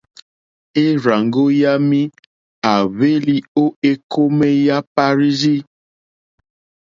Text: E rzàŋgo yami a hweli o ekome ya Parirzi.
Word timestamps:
E 0.83 0.85
rzàŋgo 1.01 1.43
yami 1.61 2.01
a 2.71 2.73
hweli 2.95 3.37
o 3.63 3.65
ekome 3.91 4.49
ya 4.67 4.77
Parirzi. 4.95 5.57